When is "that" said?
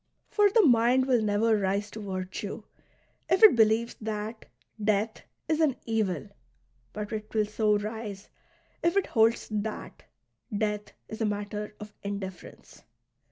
4.01-4.45, 9.51-10.05